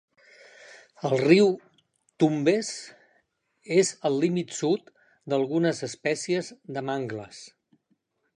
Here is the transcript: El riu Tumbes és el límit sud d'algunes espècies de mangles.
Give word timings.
El 1.09 1.19
riu 1.25 1.51
Tumbes 2.23 2.71
és 3.77 3.93
el 4.11 4.17
límit 4.25 4.57
sud 4.61 4.91
d'algunes 5.35 5.85
espècies 5.91 6.51
de 6.79 6.89
mangles. 6.91 7.45